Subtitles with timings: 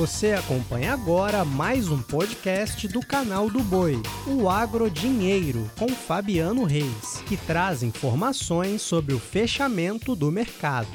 [0.00, 6.64] Você acompanha agora mais um podcast do canal do Boi, o Agro Dinheiro, com Fabiano
[6.64, 10.88] Reis, que traz informações sobre o fechamento do mercado.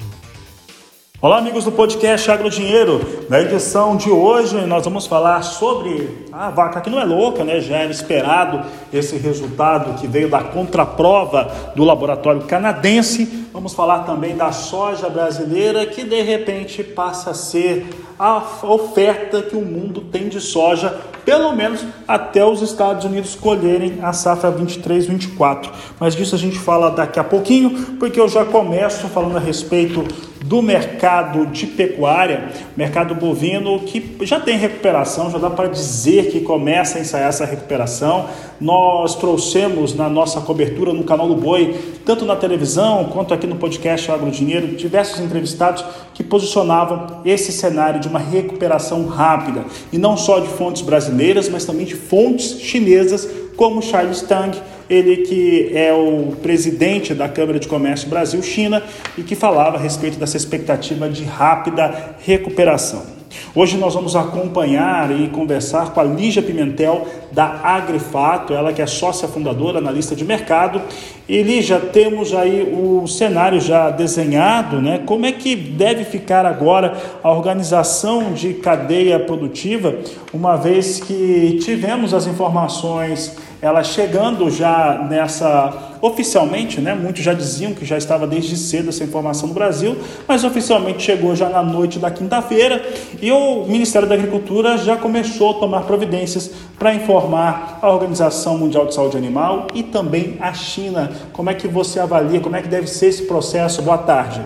[1.26, 3.00] Olá, amigos do podcast Agro Dinheiro.
[3.28, 7.58] Na edição de hoje, nós vamos falar sobre a vaca que não é louca, né?
[7.60, 13.48] Já era esperado esse resultado que veio da contraprova do laboratório canadense.
[13.52, 19.56] Vamos falar também da soja brasileira que de repente passa a ser a oferta que
[19.56, 25.70] o mundo tem de soja, pelo menos até os Estados Unidos colherem a safra 23-24.
[25.98, 30.04] Mas disso a gente fala daqui a pouquinho, porque eu já começo falando a respeito
[30.46, 36.40] do mercado de pecuária, mercado bovino que já tem recuperação, já dá para dizer que
[36.40, 38.26] começa a ensaiar essa recuperação.
[38.60, 43.56] Nós trouxemos na nossa cobertura no canal do Boi, tanto na televisão quanto aqui no
[43.56, 50.16] podcast Agro Dinheiro, diversos entrevistados que posicionavam esse cenário de uma recuperação rápida, e não
[50.16, 54.56] só de fontes brasileiras, mas também de fontes chinesas, como Charles Tang,
[54.88, 58.82] ele que é o presidente da Câmara de Comércio Brasil-China
[59.16, 63.15] e que falava a respeito dessa expectativa de rápida recuperação.
[63.54, 68.86] Hoje nós vamos acompanhar e conversar com a Lígia Pimentel da Agrifato, ela que é
[68.86, 70.80] sócia fundadora, analista de mercado.
[71.28, 75.02] E Lígia, temos aí o cenário já desenhado, né?
[75.04, 79.94] Como é que deve ficar agora a organização de cadeia produtiva,
[80.32, 86.94] uma vez que tivemos as informações ela chegando já nessa oficialmente, né?
[86.94, 91.34] Muitos já diziam que já estava desde cedo essa informação no Brasil, mas oficialmente chegou
[91.34, 92.84] já na noite da quinta-feira
[93.20, 98.86] e o Ministério da Agricultura já começou a tomar providências para informar a Organização Mundial
[98.86, 101.10] de Saúde Animal e também a China.
[101.32, 103.82] Como é que você avalia, como é que deve ser esse processo?
[103.82, 104.42] Boa tarde.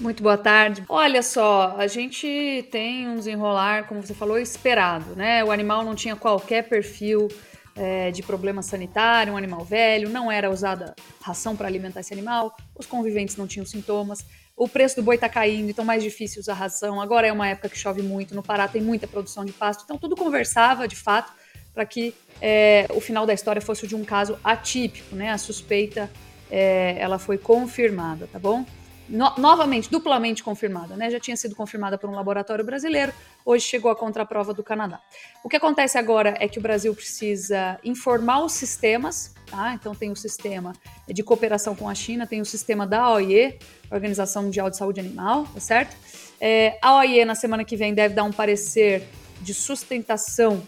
[0.00, 0.82] Muito boa tarde.
[0.88, 5.44] Olha só, a gente tem um desenrolar, como você falou, esperado, né?
[5.44, 7.28] O animal não tinha qualquer perfil
[7.76, 12.54] é, de problema sanitário, um animal velho, não era usada ração para alimentar esse animal,
[12.78, 14.24] os conviventes não tinham sintomas,
[14.56, 17.00] o preço do boi está caindo, então mais difícil usar ração.
[17.00, 19.96] Agora é uma época que chove muito, no Pará tem muita produção de pasto, então
[19.98, 21.32] tudo conversava de fato
[21.74, 25.30] para que é, o final da história fosse de um caso atípico, né?
[25.30, 26.10] A suspeita
[26.50, 28.66] é, ela foi confirmada, tá bom?
[29.12, 31.10] No, novamente, duplamente confirmada, né?
[31.10, 33.12] Já tinha sido confirmada por um laboratório brasileiro,
[33.44, 35.00] hoje chegou a contraprova do Canadá.
[35.44, 39.74] O que acontece agora é que o Brasil precisa informar os sistemas, tá?
[39.74, 40.72] Então tem o sistema
[41.06, 43.58] de cooperação com a China, tem o sistema da OIE,
[43.90, 45.94] Organização Mundial de Saúde Animal, tá certo?
[46.40, 49.06] É, a OIE na semana que vem deve dar um parecer
[49.42, 50.62] de sustentação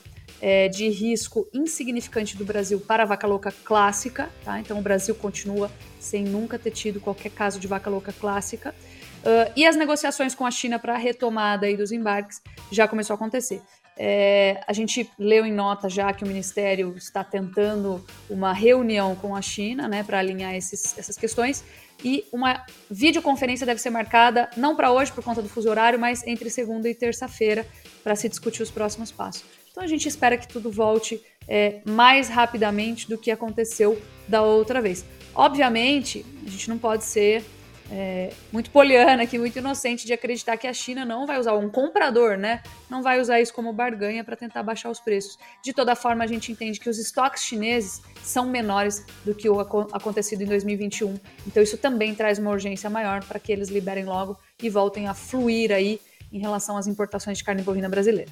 [0.46, 4.60] é, de risco insignificante do Brasil para a vaca louca clássica, tá?
[4.60, 8.74] Então o Brasil continua sem nunca ter tido qualquer caso de vaca louca clássica.
[9.22, 13.14] Uh, e as negociações com a China para a retomada aí dos embarques já começou
[13.14, 13.62] a acontecer.
[13.96, 19.34] É, a gente leu em nota já que o Ministério está tentando uma reunião com
[19.34, 21.64] a China né, para alinhar esses, essas questões
[22.04, 26.22] e uma videoconferência deve ser marcada, não para hoje por conta do fuso horário, mas
[26.26, 27.66] entre segunda e terça-feira
[28.02, 29.63] para se discutir os próximos passos.
[29.74, 34.80] Então a gente espera que tudo volte é, mais rapidamente do que aconteceu da outra
[34.80, 35.04] vez.
[35.34, 37.44] Obviamente, a gente não pode ser
[37.90, 41.68] é, muito poliana aqui, muito inocente de acreditar que a China não vai usar um
[41.68, 42.62] comprador, né?
[42.88, 45.36] Não vai usar isso como barganha para tentar baixar os preços.
[45.60, 49.58] De toda forma, a gente entende que os estoques chineses são menores do que o
[49.58, 51.18] acontecido em 2021.
[51.48, 55.14] Então, isso também traz uma urgência maior para que eles liberem logo e voltem a
[55.14, 56.00] fluir aí
[56.32, 58.30] em relação às importações de carne bovina brasileira.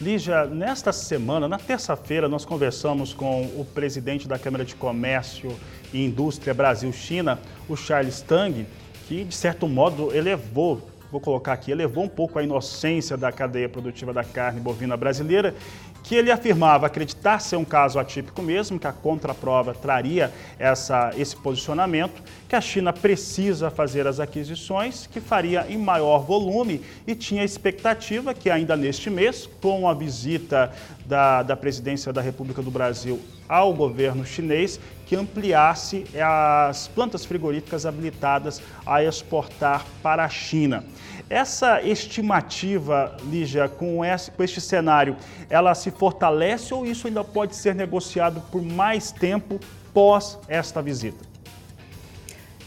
[0.00, 5.54] Lígia, nesta semana, na terça-feira, nós conversamos com o presidente da Câmara de Comércio
[5.92, 7.38] e Indústria Brasil-China,
[7.68, 8.66] o Charles Tang,
[9.06, 13.68] que de certo modo elevou, vou colocar aqui, elevou um pouco a inocência da cadeia
[13.68, 15.54] produtiva da carne bovina brasileira
[16.02, 21.36] que ele afirmava acreditar ser um caso atípico mesmo, que a contraprova traria essa, esse
[21.36, 27.44] posicionamento, que a China precisa fazer as aquisições, que faria em maior volume e tinha
[27.44, 30.72] expectativa que ainda neste mês, com a visita
[31.06, 37.84] da, da presidência da República do Brasil ao governo chinês, que ampliasse as plantas frigoríficas
[37.84, 40.84] habilitadas a exportar para a China.
[41.30, 45.16] Essa estimativa, Lígia, com, esse, com este cenário,
[45.48, 49.60] ela se fortalece ou isso ainda pode ser negociado por mais tempo
[49.94, 51.24] pós esta visita?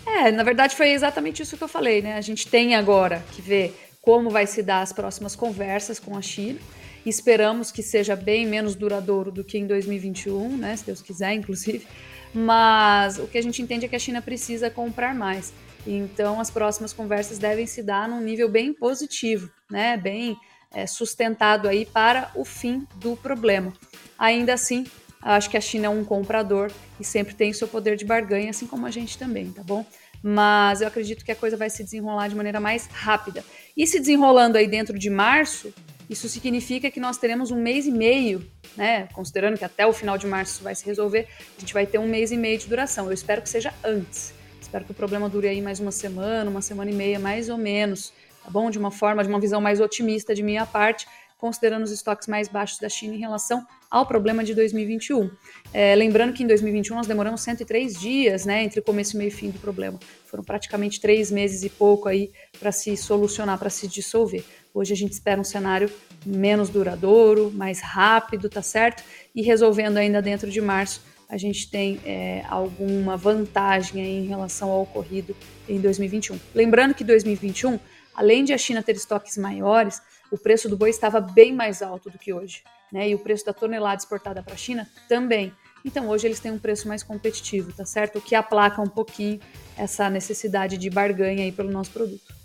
[0.05, 2.15] É, na verdade foi exatamente isso que eu falei, né?
[2.15, 6.21] A gente tem agora que ver como vai se dar as próximas conversas com a
[6.21, 6.59] China.
[7.05, 10.73] Esperamos que seja bem menos duradouro do que em 2021, né?
[10.77, 11.85] Se Deus quiser, inclusive.
[12.33, 15.53] Mas o que a gente entende é que a China precisa comprar mais.
[15.85, 19.97] Então, as próximas conversas devem se dar num nível bem positivo, né?
[19.97, 20.37] Bem
[20.73, 23.73] é, sustentado aí para o fim do problema.
[24.17, 24.85] Ainda assim,
[25.21, 28.49] acho que a China é um comprador e sempre tem o seu poder de barganha,
[28.49, 29.85] assim como a gente também, tá bom?
[30.21, 33.43] Mas eu acredito que a coisa vai se desenrolar de maneira mais rápida.
[33.75, 35.73] E se desenrolando aí dentro de março,
[36.09, 39.07] isso significa que nós teremos um mês e meio, né?
[39.13, 41.27] Considerando que até o final de março isso vai se resolver,
[41.57, 43.07] a gente vai ter um mês e meio de duração.
[43.07, 44.33] Eu espero que seja antes.
[44.73, 47.59] Espero que o problema dure aí mais uma semana, uma semana e meia, mais ou
[47.59, 48.11] menos,
[48.43, 48.71] tá bom?
[48.71, 51.05] De uma forma, de uma visão mais otimista de minha parte,
[51.37, 55.29] considerando os estoques mais baixos da China em relação ao problema de 2021.
[55.71, 59.51] É, lembrando que em 2021 nós demoramos 103 dias, né, entre começo, meio e fim
[59.51, 59.99] do problema.
[60.25, 64.43] Foram praticamente três meses e pouco aí para se solucionar, para se dissolver.
[64.73, 65.87] Hoje a gente espera um cenário
[66.25, 69.03] menos duradouro, mais rápido, tá certo?
[69.35, 70.99] E resolvendo ainda dentro de março,
[71.29, 75.35] a gente tem é, alguma vantagem em relação ao ocorrido
[75.67, 76.39] em 2021.
[76.53, 77.79] Lembrando que 2021,
[78.13, 82.09] além de a China ter estoques maiores, o preço do boi estava bem mais alto
[82.09, 83.09] do que hoje, né?
[83.09, 85.53] E o preço da tonelada exportada para a China também.
[85.85, 88.19] Então hoje eles têm um preço mais competitivo, tá certo?
[88.19, 89.39] O que aplaca um pouquinho
[89.77, 92.42] essa necessidade de barganha aí pelo nosso produto.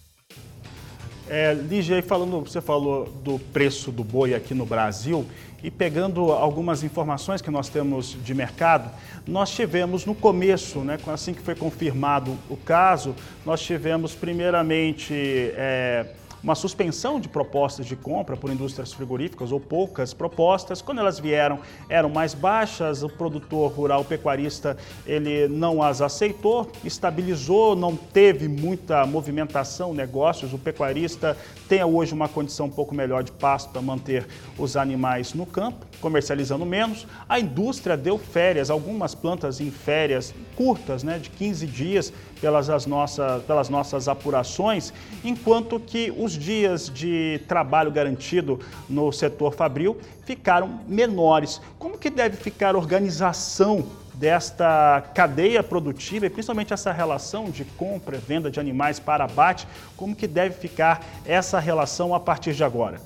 [1.31, 1.55] É,
[2.03, 5.27] falando, você falou do preço do boi aqui no Brasil
[5.63, 8.91] e pegando algumas informações que nós temos de mercado,
[9.27, 13.15] nós tivemos no começo, né, assim que foi confirmado o caso,
[13.45, 16.07] nós tivemos primeiramente é,
[16.43, 20.81] uma suspensão de propostas de compra por indústrias frigoríficas ou poucas propostas.
[20.81, 21.59] Quando elas vieram,
[21.89, 24.77] eram mais baixas, o produtor rural pecuarista
[25.07, 30.53] ele não as aceitou, estabilizou, não teve muita movimentação, negócios.
[30.53, 31.37] O pecuarista
[31.69, 34.27] tem hoje uma condição um pouco melhor de pasto para manter
[34.59, 37.07] os animais no campo, comercializando menos.
[37.29, 42.87] A indústria deu férias, algumas plantas em férias curtas, né, de 15 dias, pelas, as
[42.87, 44.93] nossas, pelas nossas apurações,
[45.23, 51.61] enquanto que os dias de trabalho garantido no setor fabril ficaram menores.
[51.79, 53.85] Como que deve ficar a organização
[54.19, 59.67] desta cadeia produtiva e principalmente essa relação de compra e venda de animais para abate,
[59.97, 63.01] como que deve ficar essa relação a partir de agora?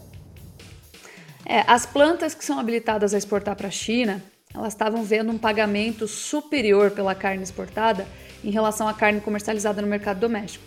[1.44, 4.22] É, as plantas que são habilitadas a exportar para a China,
[4.54, 8.06] elas estavam vendo um pagamento superior pela carne exportada
[8.42, 10.64] em relação à carne comercializada no mercado doméstico.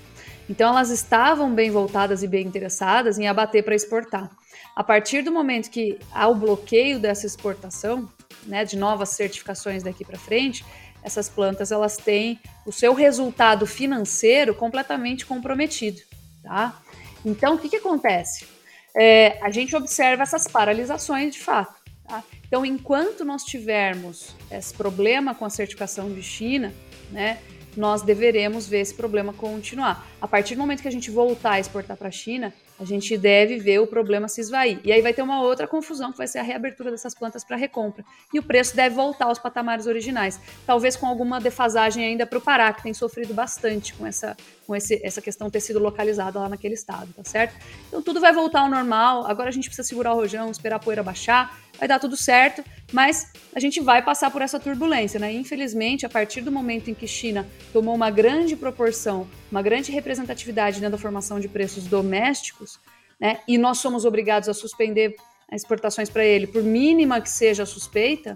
[0.47, 4.29] Então elas estavam bem voltadas e bem interessadas em abater para exportar.
[4.75, 8.07] A partir do momento que há o bloqueio dessa exportação,
[8.45, 10.65] né, de novas certificações daqui para frente,
[11.03, 16.01] essas plantas elas têm o seu resultado financeiro completamente comprometido,
[16.43, 16.81] tá?
[17.23, 18.47] Então o que, que acontece?
[18.95, 21.85] É, a gente observa essas paralisações de fato.
[22.07, 22.23] Tá?
[22.47, 26.73] Então, enquanto nós tivermos esse problema com a certificação de China,
[27.11, 27.39] né,
[27.75, 30.07] nós deveremos ver esse problema continuar.
[30.21, 33.17] A partir do momento que a gente voltar a exportar para a China, a gente
[33.17, 34.79] deve ver o problema se esvair.
[34.83, 37.55] E aí vai ter uma outra confusão, que vai ser a reabertura dessas plantas para
[37.55, 38.03] recompra.
[38.33, 40.39] E o preço deve voltar aos patamares originais.
[40.65, 44.75] Talvez com alguma defasagem ainda para o Pará, que tem sofrido bastante com essa, com
[44.75, 47.55] esse, essa questão ter sido localizada lá naquele estado, tá certo?
[47.87, 49.25] Então tudo vai voltar ao normal.
[49.27, 51.57] Agora a gente precisa segurar o rojão, esperar a poeira baixar.
[51.77, 52.63] Vai dar tudo certo,
[52.93, 55.33] mas a gente vai passar por essa turbulência, né?
[55.33, 60.79] Infelizmente, a partir do momento em que China tomou uma grande proporção, uma grande representatividade
[60.79, 62.79] dentro da formação de preços domésticos,
[63.19, 63.39] né?
[63.45, 65.15] E nós somos obrigados a suspender
[65.51, 68.35] exportações para ele, por mínima que seja a suspeita,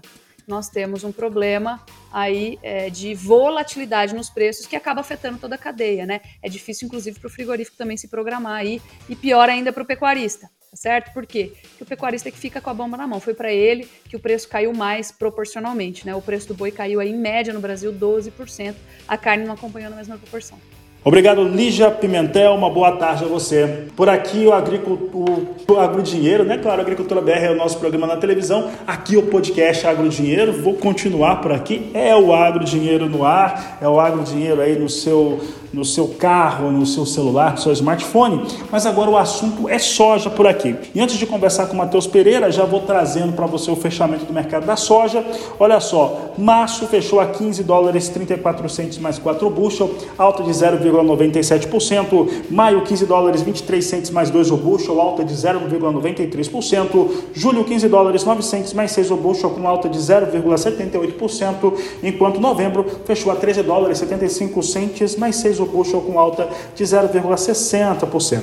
[0.50, 5.58] nós temos um problema aí é, de volatilidade nos preços que acaba afetando toda a
[5.58, 6.20] cadeia, né?
[6.42, 9.86] É difícil, inclusive, para o frigorífico também se programar aí e pior ainda para o
[9.86, 11.12] pecuarista, tá certo?
[11.12, 11.52] Por quê?
[11.62, 13.20] Porque o pecuarista é que fica com a bomba na mão.
[13.20, 16.14] Foi para ele que o preço caiu mais proporcionalmente, né?
[16.14, 18.74] O preço do boi caiu aí, em média no Brasil 12%,
[19.06, 20.58] a carne não acompanhou na mesma proporção.
[21.02, 22.54] Obrigado, Lígia Pimentel.
[22.54, 23.86] Uma boa tarde a você.
[23.96, 26.58] Por aqui, o, agricultor, o Agrodinheiro, né?
[26.58, 28.70] Claro, Agricultura BR é o nosso programa na televisão.
[28.86, 30.52] Aqui, o podcast Agrodinheiro.
[30.52, 31.90] Vou continuar por aqui.
[31.94, 35.40] É o Agrodinheiro no ar, é o Agrodinheiro aí no seu
[35.72, 40.28] no seu carro, no seu celular, no seu smartphone, mas agora o assunto é soja
[40.28, 40.76] por aqui.
[40.94, 44.24] E antes de conversar com o Matheus Pereira, já vou trazendo para você o fechamento
[44.24, 45.24] do mercado da soja.
[45.58, 52.28] Olha só, março fechou a 15 dólares 34 centes mais 4 bushel, alta de 0,97%.
[52.50, 57.10] Maio 15 dólares 23 centes mais 2 o bushel, alta de 0,93%.
[57.32, 62.84] Julho 15 dólares 9 centes mais 6 o bushel, com alta de 0,78%, enquanto novembro
[63.04, 68.40] fechou a 13 dólares 75 centes mais 6 o bushel com alta de 0,60%.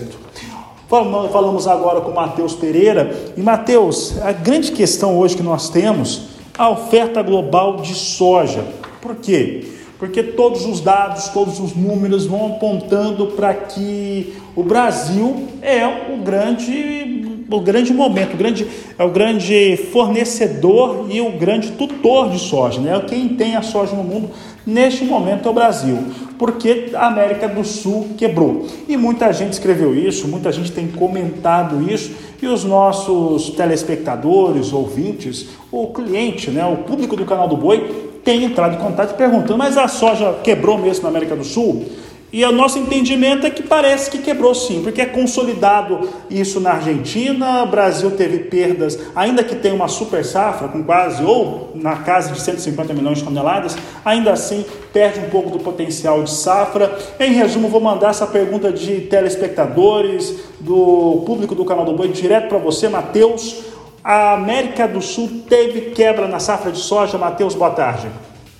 [0.87, 3.13] Falamos agora com Matheus Pereira.
[3.35, 8.63] E Matheus, a grande questão hoje que nós temos, a oferta global de soja.
[9.01, 9.67] Por quê?
[9.99, 16.17] Porque todos os dados, todos os números vão apontando para que o Brasil é o
[16.17, 22.39] grande o grande momento, o grande, é o grande fornecedor e o grande tutor de
[22.39, 22.81] soja.
[22.81, 22.99] Né?
[23.07, 24.29] Quem tem a soja no mundo
[24.67, 25.97] neste momento é o Brasil,
[26.37, 28.67] porque a América do Sul quebrou.
[28.87, 35.47] E muita gente escreveu isso, muita gente tem comentado isso, e os nossos telespectadores, ouvintes,
[35.71, 39.77] o cliente, né, o público do canal do Boi, tem entrado em contato perguntando: mas
[39.77, 41.85] a soja quebrou mesmo na América do Sul?
[42.31, 46.71] E o nosso entendimento é que parece que quebrou sim, porque é consolidado isso na
[46.71, 47.63] Argentina.
[47.63, 52.33] O Brasil teve perdas, ainda que tenha uma super safra, com quase ou na casa
[52.33, 56.97] de 150 milhões de toneladas, ainda assim perde um pouco do potencial de safra.
[57.17, 62.49] Em resumo, vou mandar essa pergunta de telespectadores, do público do canal do Boi, direto
[62.49, 63.63] para você, Matheus.
[64.03, 67.17] A América do Sul teve quebra na safra de soja.
[67.17, 68.07] Matheus, boa tarde.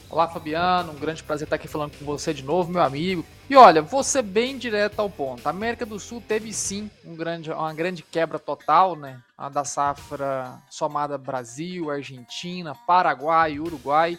[0.10, 0.94] Olá, Fabiano.
[0.94, 3.26] Um grande prazer estar aqui falando com você de novo, meu amigo.
[3.50, 5.46] E olha, ser bem direto ao ponto.
[5.46, 9.22] A América do Sul teve sim um grande, uma grande quebra total, né?
[9.38, 14.18] A da safra somada Brasil, Argentina, Paraguai Uruguai.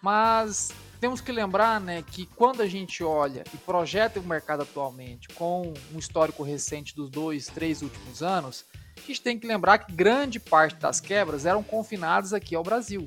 [0.00, 5.28] Mas temos que lembrar né, que quando a gente olha e projeta o mercado atualmente
[5.28, 8.64] com um histórico recente dos dois, três últimos anos,
[8.96, 13.06] a gente tem que lembrar que grande parte das quebras eram confinadas aqui ao Brasil.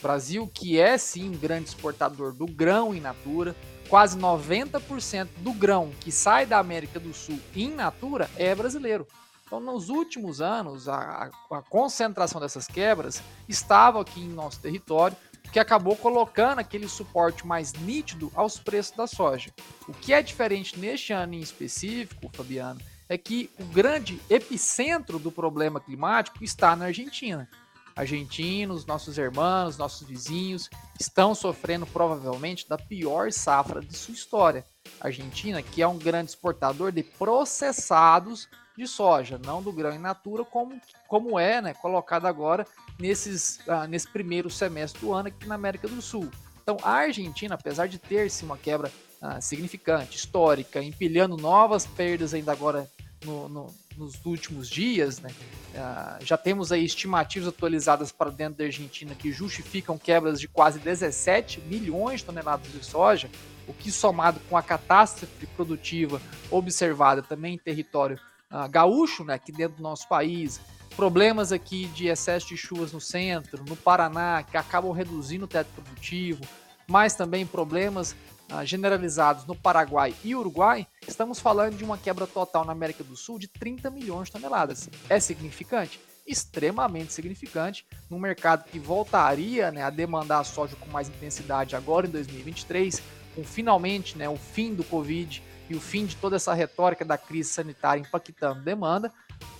[0.00, 3.54] Brasil, que é sim grande exportador do grão in natura,
[3.88, 9.06] quase 90% do grão que sai da América do Sul in natura é brasileiro.
[9.46, 15.16] Então, nos últimos anos, a, a concentração dessas quebras estava aqui em nosso território,
[15.52, 19.50] que acabou colocando aquele suporte mais nítido aos preços da soja.
[19.86, 25.30] O que é diferente neste ano em específico, Fabiano, é que o grande epicentro do
[25.30, 27.48] problema climático está na Argentina
[27.96, 30.68] argentinos, nossos irmãos, nossos vizinhos
[31.00, 34.64] estão sofrendo provavelmente da pior safra de sua história.
[35.00, 39.98] A Argentina, que é um grande exportador de processados de soja, não do grão in
[39.98, 42.66] natura, como, como é né, colocado agora
[42.98, 46.30] nesses, ah, nesse primeiro semestre do ano aqui na América do Sul.
[46.62, 52.34] Então, a Argentina, apesar de ter se uma quebra ah, significante, histórica, empilhando novas perdas
[52.34, 52.86] ainda agora
[53.24, 55.30] no, no, nos últimos dias, né?
[55.74, 60.78] Uh, já temos aí estimativas atualizadas para dentro da Argentina que justificam quebras de quase
[60.78, 63.30] 17 milhões de toneladas de soja,
[63.66, 68.18] o que somado com a catástrofe produtiva observada também em território
[68.50, 70.60] uh, gaúcho, né, aqui dentro do nosso país,
[70.96, 75.68] problemas aqui de excesso de chuvas no centro, no Paraná, que acabam reduzindo o teto
[75.74, 76.40] produtivo,
[76.86, 78.16] mas também problemas
[78.64, 83.38] generalizados no Paraguai e Uruguai, estamos falando de uma quebra total na América do Sul
[83.38, 84.88] de 30 milhões de toneladas.
[85.08, 86.00] É significante?
[86.26, 92.10] Extremamente significante num mercado que voltaria né, a demandar soja com mais intensidade agora em
[92.10, 93.02] 2023,
[93.34, 97.18] com finalmente né, o fim do Covid e o fim de toda essa retórica da
[97.18, 99.12] crise sanitária impactando demanda.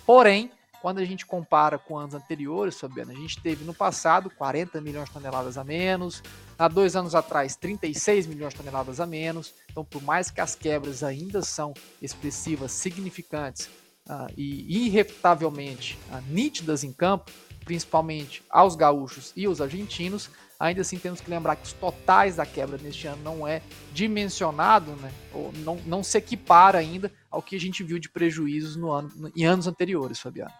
[0.04, 0.50] Porém,
[0.86, 5.08] quando a gente compara com anos anteriores, Fabiano, a gente teve no passado 40 milhões
[5.08, 6.22] de toneladas a menos,
[6.56, 9.52] há dois anos atrás 36 milhões de toneladas a menos.
[9.68, 13.66] Então, por mais que as quebras ainda são expressivas, significantes
[14.08, 17.32] uh, e irrefutavelmente uh, nítidas em campo,
[17.64, 22.46] principalmente aos gaúchos e aos argentinos, ainda assim temos que lembrar que os totais da
[22.46, 23.60] quebra neste ano não é
[23.92, 28.76] dimensionado, né, ou não, não se equipara ainda ao que a gente viu de prejuízos
[28.76, 30.54] no ano, em anos anteriores, Fabiano.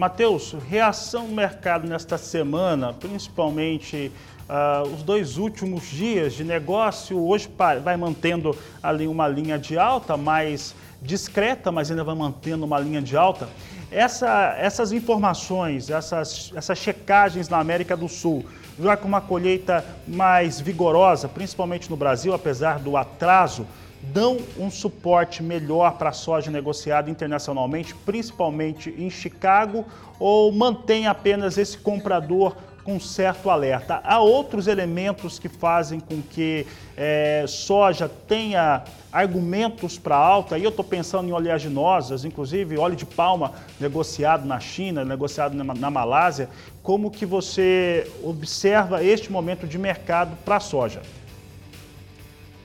[0.00, 4.10] Matheus, reação do mercado nesta semana, principalmente
[4.48, 7.50] uh, os dois últimos dias de negócio, hoje
[7.84, 13.02] vai mantendo ali uma linha de alta, mais discreta, mas ainda vai mantendo uma linha
[13.02, 13.46] de alta.
[13.90, 18.46] Essa, essas informações, essas, essas checagens na América do Sul,
[18.82, 23.66] já com uma colheita mais vigorosa, principalmente no Brasil, apesar do atraso,
[24.02, 29.84] dão um suporte melhor para a soja negociada internacionalmente, principalmente em Chicago,
[30.18, 34.00] ou mantém apenas esse comprador com certo alerta.
[34.02, 36.66] Há outros elementos que fazem com que
[36.96, 43.04] é, soja tenha argumentos para alta, e eu estou pensando em oleaginosas, inclusive óleo de
[43.04, 46.48] palma negociado na China, negociado na, na Malásia.
[46.82, 51.02] Como que você observa este momento de mercado para a soja?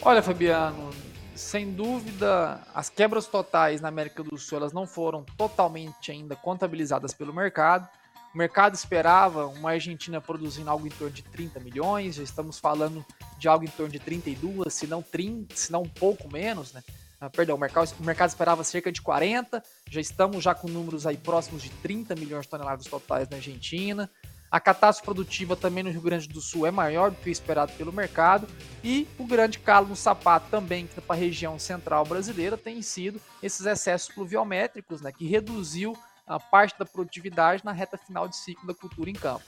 [0.02, 0.92] Olha, Fabiano,
[1.36, 7.14] sem dúvida, as quebras totais na América do Sul elas não foram totalmente ainda contabilizadas
[7.14, 7.88] pelo mercado.
[8.34, 13.06] O mercado esperava uma Argentina produzindo algo em torno de 30 milhões, já estamos falando
[13.38, 16.84] de algo em torno de 32, se não 30, se não um pouco menos, né?
[17.20, 21.08] Ah, perdão, o mercado, o mercado esperava cerca de 40, já estamos já com números
[21.08, 24.10] aí próximos de 30 milhões de toneladas totais na Argentina.
[24.52, 27.74] A catástrofe produtiva também no Rio Grande do Sul é maior do que o esperado
[27.74, 28.48] pelo mercado
[28.84, 33.66] e o grande calo no sapato também para a região central brasileira tem sido esses
[33.66, 35.98] excessos pluviométricos, né, que reduziu
[36.28, 39.44] a parte da produtividade na reta final de ciclo da cultura em campo.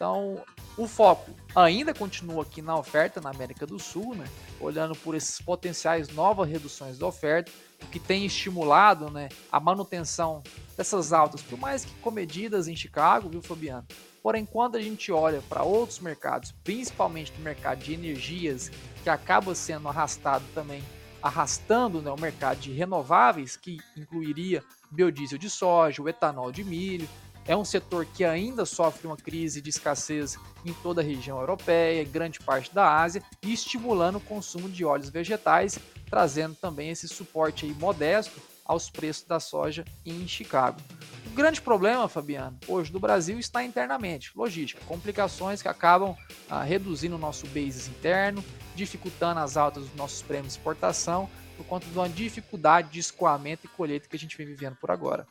[0.00, 0.42] Então,
[0.78, 4.24] o foco ainda continua aqui na oferta na América do Sul, né?
[4.58, 7.52] olhando por esses potenciais novas reduções da oferta,
[7.82, 10.42] o que tem estimulado né, a manutenção
[10.74, 13.86] dessas altas, por mais que comedidas em Chicago, viu, Fabiano?
[14.22, 18.70] Porém, quando a gente olha para outros mercados, principalmente no mercado de energias,
[19.02, 20.82] que acaba sendo arrastado também,
[21.22, 27.06] arrastando né, o mercado de renováveis, que incluiria biodiesel de soja, o etanol de milho,
[27.50, 32.04] é um setor que ainda sofre uma crise de escassez em toda a região europeia,
[32.04, 35.76] grande parte da Ásia, e estimulando o consumo de óleos vegetais,
[36.08, 40.80] trazendo também esse suporte aí modesto aos preços da soja em Chicago.
[41.26, 46.16] O grande problema, Fabiano, hoje do Brasil está internamente, logística, complicações que acabam
[46.48, 48.44] ah, reduzindo o nosso basis interno,
[48.76, 53.66] dificultando as altas dos nossos prêmios de exportação, por conta de uma dificuldade de escoamento
[53.66, 55.26] e colheita que a gente vem vivendo por agora.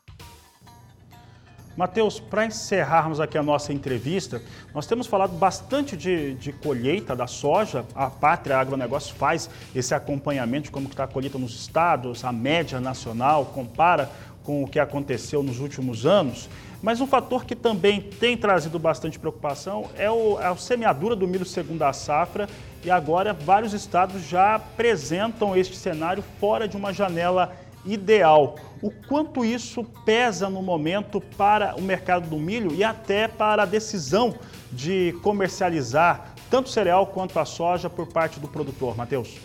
[1.80, 4.42] Matheus, para encerrarmos aqui a nossa entrevista,
[4.74, 7.86] nós temos falado bastante de, de, colheita da soja.
[7.94, 12.78] A Pátria Agronegócio faz esse acompanhamento de como está a colheita nos estados, a média
[12.82, 14.10] nacional, compara
[14.44, 16.50] com o que aconteceu nos últimos anos.
[16.82, 21.26] Mas um fator que também tem trazido bastante preocupação é, o, é a semeadura do
[21.26, 22.46] milho segunda safra
[22.84, 28.56] e agora vários estados já apresentam este cenário fora de uma janela ideal.
[28.82, 33.66] O quanto isso pesa no momento para o mercado do milho e até para a
[33.66, 34.34] decisão
[34.72, 39.38] de comercializar tanto o cereal quanto a soja por parte do produtor, Matheus?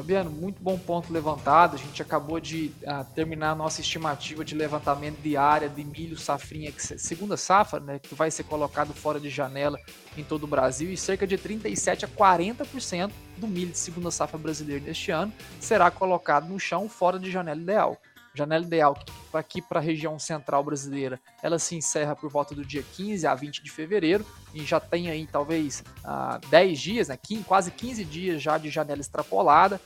[0.00, 1.74] Fabiano, muito bom ponto levantado.
[1.74, 6.16] A gente acabou de uh, terminar a nossa estimativa de levantamento de área de milho
[6.16, 9.78] safrinha, que segunda safra, né, que vai ser colocado fora de janela
[10.16, 14.38] em todo o Brasil, e cerca de 37 a 40% do milho de segunda safra
[14.38, 18.00] brasileiro neste ano será colocado no chão fora de janela ideal.
[18.34, 18.96] Janela ideal
[19.32, 23.34] aqui para a região central brasileira, ela se encerra por volta do dia 15 a
[23.34, 24.24] 20 de fevereiro
[24.54, 28.70] e já tem aí talvez ah, 10 dias, né, 15, quase 15 dias já de
[28.70, 29.80] janela extrapolada.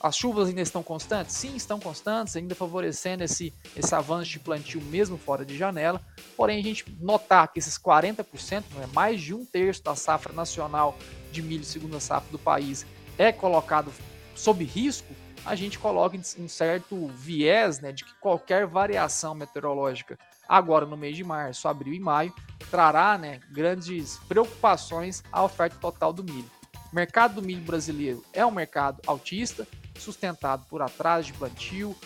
[0.00, 1.34] As chuvas ainda estão constantes?
[1.34, 5.98] Sim, estão constantes, ainda favorecendo esse, esse avanço de plantio mesmo fora de janela.
[6.36, 10.98] Porém, a gente notar que esses 40%, né, mais de um terço da safra nacional
[11.32, 12.84] de milho segunda safra do país,
[13.16, 13.90] é colocado
[14.34, 15.14] sob risco,
[15.44, 21.16] a gente coloca um certo viés né, de que qualquer variação meteorológica agora no mês
[21.16, 22.34] de março, abril e maio
[22.70, 26.50] trará né, grandes preocupações à oferta total do milho.
[26.92, 29.66] O mercado do milho brasileiro é um mercado altista,
[29.98, 31.96] sustentado por atraso de plantio,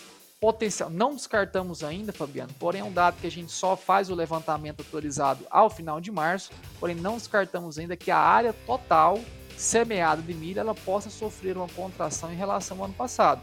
[0.41, 0.89] potencial.
[0.89, 4.81] Não descartamos ainda, Fabiano, porém é um dado que a gente só faz o levantamento
[4.81, 9.21] atualizado ao final de março, porém não descartamos ainda que a área total
[9.59, 13.43] semeada de milho ela possa sofrer uma contração em relação ao ano passado.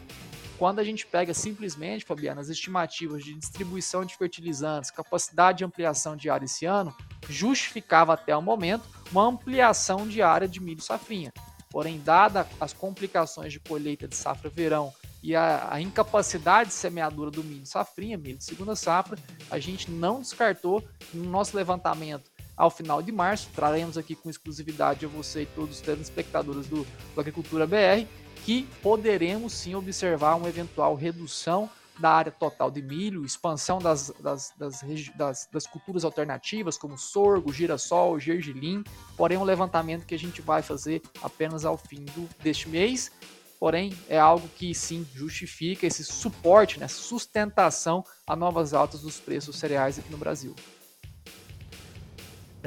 [0.58, 6.16] Quando a gente pega simplesmente, Fabiano, as estimativas de distribuição de fertilizantes, capacidade de ampliação
[6.16, 6.96] de área esse ano,
[7.28, 11.34] justificava até o momento uma ampliação de área de milho safrinha.
[11.70, 17.30] Porém, dada as complicações de colheita de safra verão e a, a, incapacidade de semeadura
[17.30, 19.18] do milho safrinha, milho de segunda safra,
[19.52, 20.82] a gente não descartou
[21.14, 23.50] no nosso levantamento ao final de março.
[23.56, 28.08] Traremos aqui com exclusividade a você e todos os telespectadores do, do Agricultura BR
[28.46, 34.54] que poderemos sim observar uma eventual redução da área total de milho, expansão das, das,
[34.58, 34.84] das,
[35.16, 38.84] das, das culturas alternativas, como sorgo, girassol, gergelim,
[39.16, 43.12] porém um levantamento que a gente vai fazer apenas ao fim do, deste mês.
[43.58, 49.58] Porém, é algo que sim justifica esse suporte, né, sustentação a novas altas dos preços
[49.58, 50.54] cereais aqui no Brasil.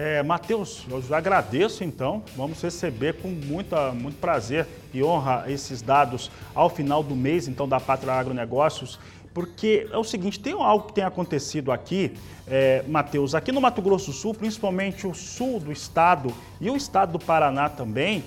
[0.00, 2.22] É, Matheus, eu agradeço então.
[2.36, 7.68] Vamos receber com muita, muito prazer e honra esses dados ao final do mês, então,
[7.68, 8.96] da Pátria Agronegócios.
[9.34, 12.14] Porque é o seguinte, tem algo que tem acontecido aqui,
[12.46, 16.76] é, Matheus, aqui no Mato Grosso do Sul, principalmente o sul do estado e o
[16.76, 18.22] estado do Paraná também,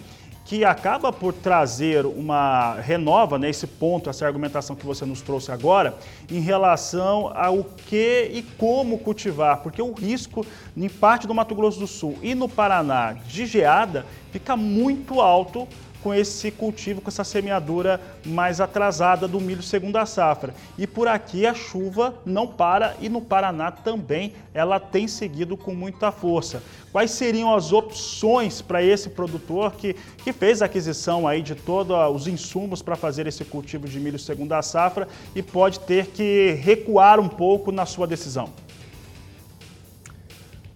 [0.45, 5.51] que acaba por trazer uma renova né, esse ponto, essa argumentação que você nos trouxe
[5.51, 5.97] agora,
[6.30, 11.80] em relação ao que e como cultivar, porque o risco em parte do Mato Grosso
[11.80, 15.67] do Sul e no Paraná de geada fica muito alto
[16.02, 20.54] com esse cultivo, com essa semeadura mais atrasada do milho segunda safra.
[20.78, 25.74] E por aqui a chuva não para e no Paraná também ela tem seguido com
[25.74, 26.62] muita força.
[26.92, 31.96] Quais seriam as opções para esse produtor que, que fez a aquisição aí de todos
[32.14, 37.20] os insumos para fazer esse cultivo de milho segunda safra e pode ter que recuar
[37.20, 38.50] um pouco na sua decisão?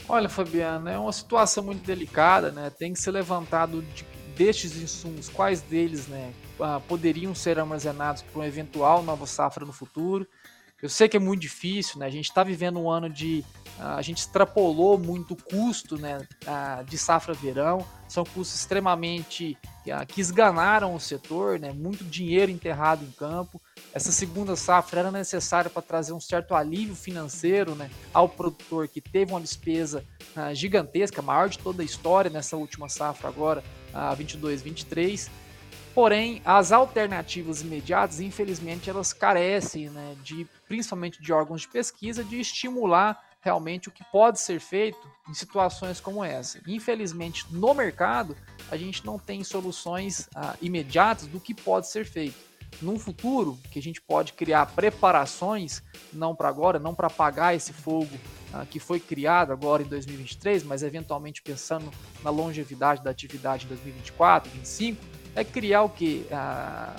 [0.08, 2.70] Olha, Fabiano, é uma situação muito delicada, né?
[2.70, 8.40] Tem que ser levantado de, destes insumos, quais deles, né, ah, poderiam ser armazenados para
[8.40, 10.28] uma eventual nova safra no futuro.
[10.82, 12.06] Eu sei que é muito difícil, né?
[12.06, 13.44] A gente está vivendo um ano de.
[13.78, 16.26] Uh, a gente extrapolou muito o custo né,
[16.88, 17.86] de safra verão.
[18.08, 19.58] São custos extremamente
[19.88, 21.74] uh, que esganaram o setor, né?
[21.74, 23.62] Muito dinheiro enterrado em campo.
[23.94, 29.02] Essa segunda safra era necessária para trazer um certo alívio financeiro né, ao produtor que
[29.02, 30.04] teve uma despesa
[30.54, 35.32] gigantesca, maior de toda a história nessa última safra agora, a 22, 23.
[35.96, 42.38] Porém, as alternativas imediatas, infelizmente, elas carecem, né, de, principalmente de órgãos de pesquisa, de
[42.38, 44.98] estimular realmente o que pode ser feito
[45.30, 46.60] em situações como essa.
[46.68, 48.36] Infelizmente, no mercado,
[48.72, 52.36] a gente não tem soluções ah, imediatas do que pode ser feito.
[52.82, 57.72] Num futuro, que a gente pode criar preparações, não para agora, não para apagar esse
[57.72, 58.18] fogo
[58.52, 61.92] ah, que foi criado agora em 2023, mas eventualmente pensando
[62.24, 65.02] na longevidade da atividade em 2024, 2025,
[65.36, 66.26] é criar o que?
[66.32, 66.96] A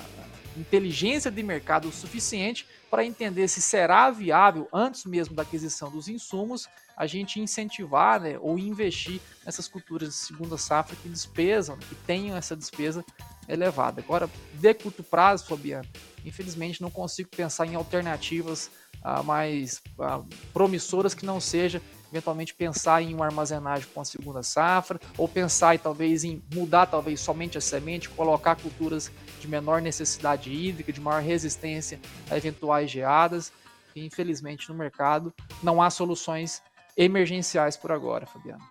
[0.57, 6.09] inteligência de mercado o suficiente para entender se será viável, antes mesmo da aquisição dos
[6.09, 11.95] insumos, a gente incentivar né, ou investir nessas culturas de segunda safra que despesam, que
[12.07, 13.05] tenham essa despesa
[13.49, 14.01] elevada.
[14.01, 15.89] Agora, de curto prazo, Fabiano,
[16.25, 18.71] infelizmente não consigo pensar em alternativas
[19.03, 24.43] ah, mais ah, promissoras que não seja eventualmente pensar em uma armazenagem com a segunda
[24.43, 29.11] safra, ou pensar talvez em mudar talvez somente a semente, colocar culturas
[29.47, 33.53] de menor necessidade hídrica, de maior resistência a eventuais geadas.
[33.95, 35.33] E, infelizmente no mercado
[35.63, 36.63] não há soluções
[36.97, 38.63] emergenciais por agora, Fabiano.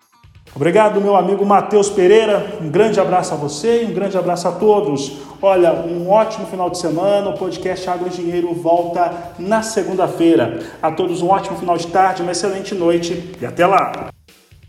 [0.53, 2.59] Obrigado, meu amigo Matheus Pereira.
[2.61, 5.17] Um grande abraço a você e um grande abraço a todos.
[5.41, 7.29] Olha, um ótimo final de semana.
[7.29, 10.59] O podcast Agro Dinheiro volta na segunda-feira.
[10.81, 14.09] A todos um ótimo final de tarde, uma excelente noite e até lá.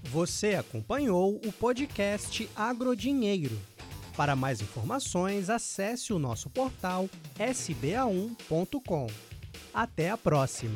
[0.05, 3.57] Você acompanhou o podcast Agrodinheiro.
[4.17, 9.07] Para mais informações, acesse o nosso portal sba1.com.
[9.75, 10.75] Até a próxima!